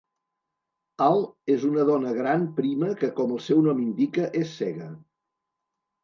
[1.07, 1.19] Al
[1.55, 4.89] és una dona gran prima que, com el seu nom indica, és cega.